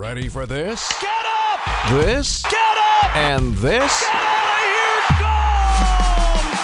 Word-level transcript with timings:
Ready 0.00 0.30
for 0.30 0.46
this? 0.46 0.88
Get 0.98 1.10
up! 1.10 1.90
This? 1.90 2.42
Get 2.44 2.54
up! 2.54 3.14
And 3.14 3.54
this? 3.56 4.00
Get 4.00 4.14
out 4.14 4.56
of 4.56 4.62
here! 4.72 5.02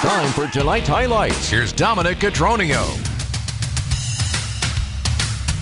Gone! 0.09 0.25
Time 0.25 0.33
for 0.33 0.47
tonight's 0.51 0.89
highlights. 0.89 1.51
Here's 1.51 1.71
Dominic 1.71 2.17
Cotroneo. 2.17 2.87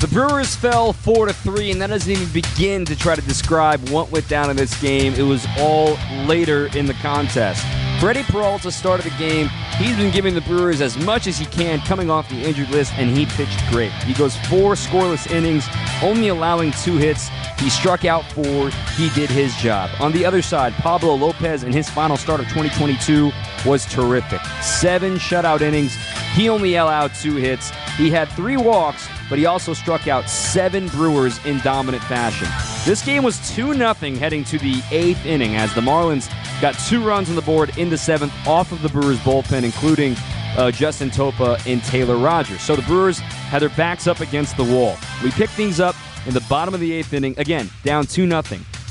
The 0.00 0.06
Brewers 0.06 0.54
fell 0.54 0.92
4 0.92 1.26
to 1.26 1.32
3, 1.32 1.72
and 1.72 1.82
that 1.82 1.88
doesn't 1.88 2.12
even 2.12 2.32
begin 2.32 2.84
to 2.84 2.94
try 2.94 3.16
to 3.16 3.22
describe 3.22 3.88
what 3.88 4.12
went 4.12 4.28
down 4.28 4.50
in 4.50 4.56
this 4.56 4.80
game. 4.80 5.14
It 5.14 5.22
was 5.22 5.44
all 5.58 5.98
later 6.26 6.68
in 6.76 6.86
the 6.86 6.94
contest. 6.94 7.66
Freddy 8.04 8.22
Peralta 8.24 8.70
started 8.70 9.06
the 9.06 9.16
game. 9.16 9.48
He's 9.78 9.96
been 9.96 10.12
giving 10.12 10.34
the 10.34 10.42
Brewers 10.42 10.82
as 10.82 10.94
much 11.06 11.26
as 11.26 11.38
he 11.38 11.46
can 11.46 11.80
coming 11.80 12.10
off 12.10 12.28
the 12.28 12.42
injured 12.42 12.68
list, 12.68 12.92
and 12.98 13.08
he 13.08 13.24
pitched 13.24 13.58
great. 13.70 13.90
He 14.02 14.12
goes 14.12 14.36
four 14.36 14.74
scoreless 14.74 15.30
innings, 15.30 15.66
only 16.02 16.28
allowing 16.28 16.72
two 16.72 16.98
hits. 16.98 17.30
He 17.58 17.70
struck 17.70 18.04
out 18.04 18.22
four. 18.32 18.68
He 18.98 19.08
did 19.14 19.30
his 19.30 19.56
job. 19.56 19.88
On 20.00 20.12
the 20.12 20.22
other 20.26 20.42
side, 20.42 20.74
Pablo 20.74 21.14
Lopez 21.14 21.62
in 21.62 21.72
his 21.72 21.88
final 21.88 22.18
start 22.18 22.40
of 22.40 22.46
2022 22.48 23.32
was 23.64 23.86
terrific. 23.86 24.42
Seven 24.60 25.14
shutout 25.14 25.62
innings. 25.62 25.96
He 26.34 26.50
only 26.50 26.74
allowed 26.74 27.14
two 27.14 27.36
hits. 27.36 27.70
He 27.96 28.10
had 28.10 28.28
three 28.32 28.58
walks, 28.58 29.08
but 29.30 29.38
he 29.38 29.46
also 29.46 29.72
struck 29.72 30.08
out 30.08 30.28
seven 30.28 30.88
Brewers 30.88 31.42
in 31.46 31.58
dominant 31.60 32.04
fashion. 32.04 32.73
This 32.84 33.02
game 33.02 33.22
was 33.22 33.38
2 33.54 33.72
0 33.72 33.94
heading 33.94 34.44
to 34.44 34.58
the 34.58 34.82
eighth 34.90 35.24
inning 35.24 35.56
as 35.56 35.72
the 35.74 35.80
Marlins 35.80 36.30
got 36.60 36.74
two 36.80 37.02
runs 37.02 37.30
on 37.30 37.34
the 37.34 37.40
board 37.40 37.78
in 37.78 37.88
the 37.88 37.96
seventh 37.96 38.34
off 38.46 38.72
of 38.72 38.82
the 38.82 38.90
Brewers 38.90 39.18
bullpen, 39.20 39.62
including 39.62 40.14
uh, 40.58 40.70
Justin 40.70 41.08
Topa 41.08 41.58
and 41.66 41.82
Taylor 41.82 42.18
Rogers. 42.18 42.60
So 42.60 42.76
the 42.76 42.82
Brewers 42.82 43.20
had 43.20 43.62
their 43.62 43.70
backs 43.70 44.06
up 44.06 44.20
against 44.20 44.58
the 44.58 44.64
wall. 44.64 44.98
We 45.22 45.30
pick 45.30 45.48
things 45.48 45.80
up 45.80 45.96
in 46.26 46.34
the 46.34 46.42
bottom 46.42 46.74
of 46.74 46.80
the 46.80 46.92
eighth 46.92 47.14
inning, 47.14 47.34
again, 47.38 47.70
down 47.84 48.04
2 48.04 48.28
0. 48.28 48.42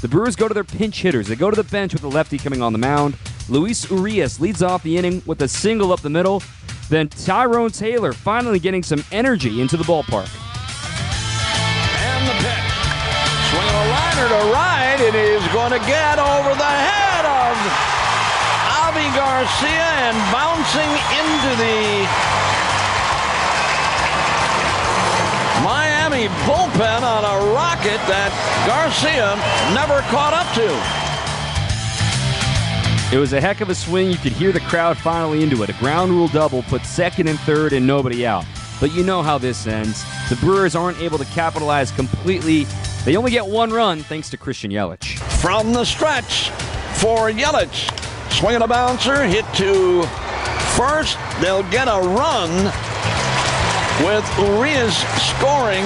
The 0.01 0.07
Brewers 0.07 0.35
go 0.35 0.47
to 0.47 0.55
their 0.55 0.63
pinch 0.63 0.99
hitters. 0.99 1.27
They 1.27 1.35
go 1.35 1.51
to 1.51 1.55
the 1.55 1.69
bench 1.69 1.93
with 1.93 2.01
the 2.01 2.09
lefty 2.09 2.39
coming 2.39 2.63
on 2.63 2.73
the 2.73 2.79
mound. 2.79 3.15
Luis 3.47 3.87
Urias 3.91 4.39
leads 4.39 4.63
off 4.63 4.81
the 4.81 4.97
inning 4.97 5.21
with 5.27 5.39
a 5.43 5.47
single 5.47 5.91
up 5.91 6.01
the 6.01 6.09
middle. 6.09 6.41
Then 6.89 7.09
Tyrone 7.09 7.69
Taylor 7.69 8.11
finally 8.11 8.57
getting 8.57 8.81
some 8.81 9.03
energy 9.11 9.61
into 9.61 9.77
the 9.77 9.83
ballpark. 9.83 10.42
Swinging 14.23 14.39
to 14.39 14.53
right. 14.53 14.99
It 14.99 15.15
is 15.15 15.45
going 15.51 15.71
to 15.71 15.79
get 15.79 16.19
over 16.19 16.55
the 16.55 16.63
head 16.63 17.25
of 17.25 17.57
Avi 18.85 19.03
Garcia 19.15 19.89
and 20.07 20.15
bouncing 20.31 20.87
into 21.19 21.51
the 21.59 22.07
Miami 25.63 26.27
bullpen 26.45 27.01
on 27.01 27.23
a 27.25 27.53
rocket 27.53 27.99
that 28.07 28.31
Garcia 28.65 29.35
never 29.73 29.99
caught 30.09 30.33
up 30.33 30.47
to. 30.55 30.71
It 33.15 33.19
was 33.19 33.33
a 33.33 33.41
heck 33.41 33.61
of 33.61 33.69
a 33.69 33.75
swing. 33.75 34.09
You 34.09 34.17
could 34.17 34.31
hear 34.33 34.51
the 34.51 34.61
crowd 34.61 34.97
finally 34.97 35.43
into 35.43 35.63
it. 35.63 35.69
A 35.69 35.73
ground 35.73 36.11
rule 36.11 36.29
double 36.29 36.63
put 36.63 36.85
second 36.85 37.27
and 37.27 37.39
third 37.41 37.73
and 37.73 37.85
nobody 37.85 38.25
out. 38.25 38.45
But 38.79 38.93
you 38.93 39.03
know 39.03 39.21
how 39.21 39.37
this 39.37 39.67
ends. 39.67 40.03
The 40.29 40.37
Brewers 40.37 40.75
aren't 40.75 40.99
able 40.99 41.17
to 41.17 41.25
capitalize 41.25 41.91
completely. 41.91 42.65
They 43.05 43.17
only 43.17 43.31
get 43.31 43.45
one 43.45 43.71
run 43.71 43.99
thanks 43.99 44.29
to 44.29 44.37
Christian 44.37 44.71
Yelich. 44.71 45.19
From 45.41 45.73
the 45.73 45.83
stretch 45.83 46.49
for 47.01 47.29
Yelich. 47.29 47.91
Swinging 48.31 48.61
a 48.61 48.67
bouncer, 48.67 49.25
hit 49.25 49.45
to 49.55 50.03
first. 50.77 51.17
They'll 51.41 51.69
get 51.69 51.89
a 51.89 51.99
run 51.99 52.49
with 54.05 54.25
Urias 54.39 54.97
scoring. 55.21 55.83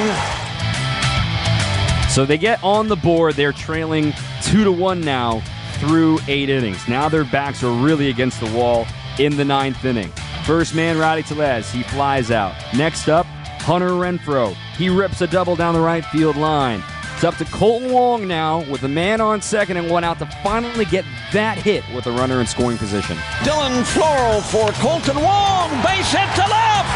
So 2.09 2.25
they 2.25 2.37
get 2.37 2.63
on 2.63 2.87
the 2.87 2.95
board. 2.95 3.33
They're 3.33 3.51
trailing 3.51 4.13
two 4.43 4.63
to 4.63 4.71
one 4.71 5.01
now 5.01 5.41
through 5.79 6.19
eight 6.27 6.49
innings. 6.49 6.87
Now 6.87 7.09
their 7.09 7.25
backs 7.25 7.63
are 7.63 7.71
really 7.71 8.09
against 8.09 8.39
the 8.39 8.51
wall 8.55 8.85
in 9.17 9.37
the 9.37 9.45
ninth 9.45 9.83
inning. 9.83 10.11
First 10.45 10.75
man, 10.75 10.97
Rowdy 10.97 11.23
Tellez. 11.23 11.71
He 11.71 11.83
flies 11.83 12.31
out. 12.31 12.53
Next 12.75 13.09
up, 13.09 13.25
Hunter 13.61 13.89
Renfroe. 13.89 14.53
He 14.77 14.89
rips 14.89 15.21
a 15.21 15.27
double 15.27 15.55
down 15.55 15.73
the 15.73 15.81
right 15.81 16.05
field 16.05 16.37
line. 16.37 16.81
It's 17.17 17.23
up 17.23 17.37
to 17.37 17.45
Kolten 17.45 17.91
Wong 17.91 18.27
now 18.27 18.61
with 18.69 18.83
a 18.83 18.87
man 18.87 19.21
on 19.21 19.41
second 19.41 19.77
and 19.77 19.89
one 19.89 20.03
out 20.03 20.19
to 20.19 20.27
finally 20.43 20.85
get 20.85 21.03
that 21.33 21.57
hit 21.57 21.83
with 21.95 22.05
a 22.05 22.11
runner 22.11 22.41
in 22.41 22.45
scoring 22.45 22.77
position. 22.77 23.17
Dylan 23.41 23.81
Floro 23.89 24.37
for 24.45 24.69
Kolten 24.77 25.17
Wong. 25.17 25.73
Base 25.81 26.13
hit 26.13 26.29
to 26.37 26.45
left. 26.45 26.93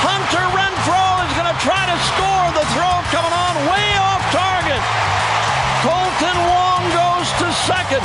Hunter 0.00 0.40
Renfroe 0.56 1.20
is 1.20 1.36
going 1.36 1.52
to 1.52 1.60
try 1.60 1.84
to 1.84 1.96
score. 2.08 2.48
The 2.56 2.64
throw 2.72 2.96
coming 3.12 3.36
on 3.36 3.68
way 3.68 3.92
off 4.00 4.24
target. 4.32 4.80
Kolten 5.84 6.38
Wong 6.48 6.88
goes 6.96 7.28
to 7.44 7.52
second. 7.68 8.04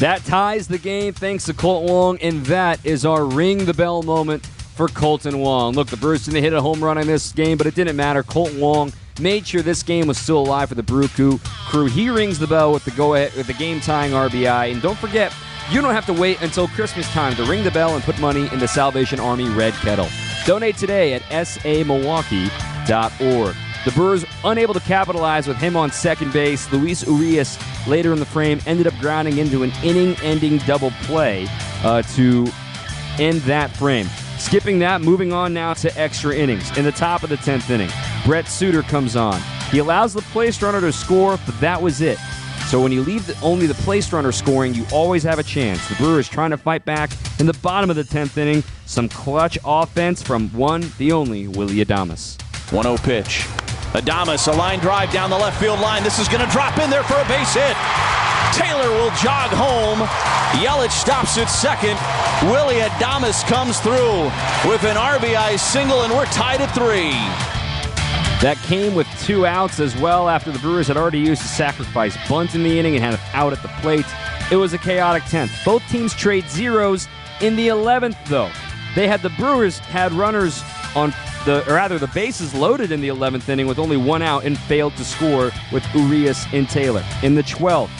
That 0.00 0.22
ties 0.26 0.66
the 0.66 0.78
game 0.78 1.12
thanks 1.12 1.44
to 1.44 1.54
Kolten 1.54 1.88
Wong, 1.88 2.18
and 2.18 2.44
that 2.46 2.84
is 2.84 3.06
our 3.06 3.24
ring 3.24 3.66
the 3.66 3.74
bell 3.74 4.02
moment 4.02 4.44
for 4.78 4.86
Kolten 4.86 5.40
Wong. 5.40 5.74
Look, 5.74 5.88
the 5.88 5.96
Brewers 5.96 6.26
didn't 6.26 6.44
hit 6.44 6.52
a 6.52 6.62
home 6.62 6.80
run 6.82 6.98
in 6.98 7.08
this 7.08 7.32
game, 7.32 7.58
but 7.58 7.66
it 7.66 7.74
didn't 7.74 7.96
matter. 7.96 8.22
Kolten 8.22 8.60
Wong 8.60 8.92
made 9.18 9.44
sure 9.44 9.60
this 9.60 9.82
game 9.82 10.06
was 10.06 10.16
still 10.16 10.38
alive 10.38 10.68
for 10.68 10.76
the 10.76 10.84
Brew 10.84 11.08
crew. 11.08 11.40
He 11.86 12.08
rings 12.08 12.38
the 12.38 12.46
bell 12.46 12.72
with 12.72 12.84
the 12.84 12.92
go 12.92 13.14
ahead 13.14 13.34
with 13.34 13.48
the 13.48 13.54
game 13.54 13.80
tying 13.80 14.12
RBI, 14.12 14.70
and 14.70 14.80
don't 14.80 14.96
forget. 14.96 15.34
You 15.72 15.82
don't 15.82 15.94
have 15.94 16.06
to 16.06 16.12
wait 16.12 16.40
until 16.42 16.68
Christmas 16.68 17.10
time 17.10 17.34
to 17.34 17.44
ring 17.44 17.64
the 17.64 17.72
bell 17.72 17.96
and 17.96 18.04
put 18.04 18.20
money 18.20 18.48
in 18.52 18.60
the 18.60 18.68
Salvation 18.68 19.18
Army 19.18 19.48
Red 19.48 19.72
Kettle. 19.74 20.06
Donate 20.46 20.76
today 20.76 21.14
at 21.14 21.22
samilwaukee.org. 21.22 23.56
The 23.84 23.90
Brewers 23.90 24.24
unable 24.44 24.74
to 24.74 24.80
capitalize 24.80 25.48
with 25.48 25.56
him 25.56 25.76
on 25.76 25.90
second 25.90 26.32
base. 26.32 26.70
Luis 26.72 27.04
Urias 27.04 27.58
later 27.88 28.12
in 28.12 28.20
the 28.20 28.26
frame 28.26 28.60
ended 28.64 28.86
up 28.86 28.94
grounding 29.00 29.38
into 29.38 29.64
an 29.64 29.72
inning-ending 29.82 30.58
double 30.58 30.92
play 31.02 31.48
uh, 31.82 32.02
to 32.14 32.46
end 33.18 33.40
that 33.40 33.76
frame. 33.76 34.06
Skipping 34.38 34.78
that, 34.78 35.00
moving 35.00 35.32
on 35.32 35.52
now 35.52 35.74
to 35.74 35.98
extra 35.98 36.34
innings. 36.34 36.76
In 36.78 36.84
the 36.84 36.92
top 36.92 37.22
of 37.22 37.28
the 37.28 37.36
10th 37.36 37.70
inning, 37.70 37.90
Brent 38.24 38.46
Suter 38.46 38.82
comes 38.82 39.16
on. 39.16 39.40
He 39.70 39.78
allows 39.78 40.14
the 40.14 40.22
place 40.22 40.62
runner 40.62 40.80
to 40.80 40.92
score, 40.92 41.38
but 41.44 41.60
that 41.60 41.80
was 41.80 42.00
it. 42.00 42.18
So 42.68 42.80
when 42.80 42.92
you 42.92 43.02
leave 43.02 43.26
the, 43.26 43.38
only 43.40 43.66
the 43.66 43.74
place 43.74 44.12
runner 44.12 44.30
scoring, 44.30 44.74
you 44.74 44.86
always 44.92 45.22
have 45.22 45.38
a 45.38 45.42
chance. 45.42 45.86
The 45.88 45.94
Brewers 45.96 46.28
trying 46.28 46.50
to 46.50 46.56
fight 46.56 46.84
back 46.84 47.10
in 47.40 47.46
the 47.46 47.54
bottom 47.54 47.90
of 47.90 47.96
the 47.96 48.04
10th 48.04 48.36
inning. 48.36 48.62
Some 48.86 49.08
clutch 49.08 49.58
offense 49.64 50.22
from 50.22 50.48
one, 50.50 50.92
the 50.98 51.12
only, 51.12 51.48
Willy 51.48 51.84
Adames. 51.84 52.40
1 52.72 52.82
0 52.82 52.96
pitch. 52.98 53.46
Adames, 53.94 54.52
a 54.52 54.56
line 54.56 54.78
drive 54.80 55.10
down 55.10 55.30
the 55.30 55.38
left 55.38 55.58
field 55.58 55.80
line. 55.80 56.04
This 56.04 56.18
is 56.18 56.28
going 56.28 56.44
to 56.44 56.52
drop 56.52 56.78
in 56.78 56.90
there 56.90 57.02
for 57.02 57.14
a 57.14 57.26
base 57.26 57.54
hit. 57.54 58.17
Taylor 58.52 58.90
will 58.90 59.10
jog 59.16 59.50
home. 59.50 60.00
Yelich 60.60 60.90
stops 60.90 61.36
at 61.38 61.46
second. 61.46 61.98
Willy 62.50 62.76
Adames 62.76 63.46
comes 63.46 63.80
through 63.80 64.24
with 64.68 64.84
an 64.84 64.96
RBI 64.96 65.58
single, 65.58 66.02
and 66.02 66.12
we're 66.12 66.26
tied 66.26 66.60
at 66.60 66.74
three. 66.74 67.12
That 68.40 68.56
came 68.58 68.94
with 68.94 69.06
two 69.20 69.46
outs 69.46 69.80
as 69.80 69.96
well 69.96 70.28
after 70.28 70.52
the 70.52 70.58
Brewers 70.60 70.86
had 70.86 70.96
already 70.96 71.18
used 71.18 71.42
a 71.42 71.46
sacrifice 71.46 72.16
bunt 72.28 72.54
in 72.54 72.62
the 72.62 72.78
inning 72.78 72.94
and 72.94 73.04
had 73.04 73.14
an 73.14 73.20
out 73.32 73.52
at 73.52 73.60
the 73.62 73.68
plate. 73.80 74.06
It 74.50 74.56
was 74.56 74.72
a 74.72 74.78
chaotic 74.78 75.24
10th. 75.24 75.64
Both 75.64 75.82
teams 75.88 76.14
trade 76.14 76.48
zeros 76.48 77.08
in 77.40 77.56
the 77.56 77.68
11th, 77.68 78.16
though. 78.26 78.50
They 78.94 79.06
had 79.06 79.22
the 79.22 79.30
Brewers 79.30 79.78
had 79.78 80.12
runners 80.12 80.62
on 80.94 81.12
the, 81.44 81.68
or 81.68 81.74
rather, 81.74 81.98
the 81.98 82.08
bases 82.08 82.54
loaded 82.54 82.92
in 82.92 83.00
the 83.00 83.08
11th 83.08 83.48
inning 83.48 83.66
with 83.66 83.78
only 83.78 83.96
one 83.96 84.22
out 84.22 84.44
and 84.44 84.56
failed 84.58 84.96
to 84.96 85.04
score 85.04 85.50
with 85.72 85.84
Urias 85.94 86.46
and 86.52 86.68
Taylor. 86.68 87.04
In 87.22 87.34
the 87.34 87.42
12th, 87.42 87.90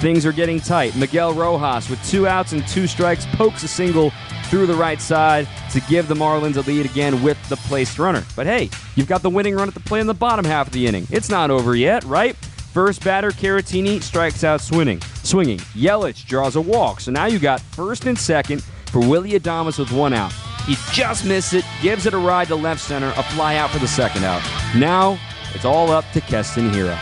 things 0.00 0.24
are 0.24 0.32
getting 0.32 0.60
tight. 0.60 0.94
Miguel 0.96 1.34
Rojas, 1.34 1.88
with 1.90 2.02
two 2.08 2.26
outs 2.26 2.52
and 2.52 2.66
two 2.66 2.86
strikes, 2.86 3.26
pokes 3.26 3.62
a 3.62 3.68
single 3.68 4.10
through 4.44 4.66
the 4.66 4.74
right 4.74 5.00
side 5.00 5.46
to 5.72 5.80
give 5.82 6.08
the 6.08 6.14
Marlins 6.14 6.56
a 6.56 6.60
lead 6.62 6.86
again 6.86 7.22
with 7.22 7.36
the 7.48 7.56
placed 7.56 7.98
runner. 7.98 8.24
But 8.34 8.46
hey, 8.46 8.70
you've 8.94 9.08
got 9.08 9.22
the 9.22 9.30
winning 9.30 9.54
run 9.54 9.68
at 9.68 9.74
the 9.74 9.80
plate 9.80 10.00
in 10.00 10.06
the 10.06 10.14
bottom 10.14 10.44
half 10.44 10.68
of 10.68 10.72
the 10.72 10.86
inning. 10.86 11.06
It's 11.10 11.28
not 11.28 11.50
over 11.50 11.74
yet, 11.76 12.04
right? 12.04 12.34
First 12.36 13.04
batter, 13.04 13.30
Caratini 13.30 14.02
strikes 14.02 14.44
out 14.44 14.60
swinging. 14.60 15.00
Swinging. 15.22 15.58
Yelich 15.58 16.26
draws 16.26 16.56
a 16.56 16.60
walk. 16.60 17.00
So 17.00 17.10
now 17.10 17.26
you 17.26 17.38
got 17.38 17.60
first 17.60 18.06
and 18.06 18.18
second 18.18 18.62
for 18.86 19.00
Willy 19.00 19.32
Adames 19.32 19.78
with 19.78 19.90
one 19.92 20.12
out. 20.12 20.32
He 20.66 20.76
just 20.92 21.24
missed 21.24 21.54
it, 21.54 21.64
gives 21.82 22.06
it 22.06 22.14
a 22.14 22.18
ride 22.18 22.48
to 22.48 22.54
left 22.54 22.80
center, 22.80 23.12
a 23.16 23.22
fly 23.22 23.56
out 23.56 23.70
for 23.70 23.78
the 23.78 23.88
second 23.88 24.24
out. 24.24 24.42
Now 24.76 25.18
it's 25.54 25.64
all 25.64 25.90
up 25.90 26.04
to 26.12 26.20
Keston 26.20 26.70
Hiura. 26.70 26.98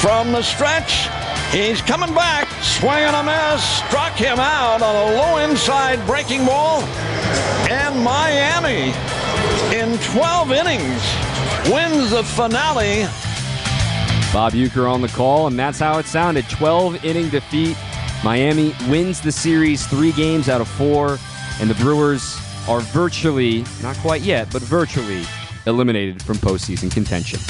From 0.00 0.30
the 0.30 0.42
stretch, 0.42 1.08
he's 1.50 1.82
coming 1.82 2.14
back, 2.14 2.46
swinging 2.62 3.14
a 3.14 3.22
miss, 3.24 3.64
struck 3.64 4.12
him 4.12 4.38
out 4.38 4.80
on 4.80 4.94
a 4.94 5.16
low 5.16 5.38
inside 5.38 6.06
breaking 6.06 6.46
ball, 6.46 6.82
and 7.68 8.00
Miami 8.04 8.94
in 9.74 9.98
12 9.98 10.52
innings 10.52 11.02
wins 11.68 12.12
the 12.12 12.22
finale. 12.22 13.08
Bob 14.32 14.52
Uecker 14.52 14.88
on 14.88 15.00
the 15.00 15.08
call, 15.08 15.48
and 15.48 15.58
that's 15.58 15.80
how 15.80 15.98
it 15.98 16.06
sounded. 16.06 16.48
12 16.48 17.04
inning 17.04 17.28
defeat. 17.28 17.76
Miami 18.22 18.74
wins 18.88 19.20
the 19.20 19.32
series 19.32 19.84
three 19.88 20.12
games 20.12 20.48
out 20.48 20.60
of 20.60 20.68
four, 20.68 21.18
and 21.60 21.68
the 21.68 21.74
Brewers 21.74 22.38
are 22.68 22.80
virtually, 22.80 23.64
not 23.82 23.96
quite 23.96 24.22
yet, 24.22 24.48
but 24.52 24.62
virtually 24.62 25.24
eliminated 25.66 26.22
from 26.22 26.36
postseason 26.36 26.88
contention. 26.88 27.40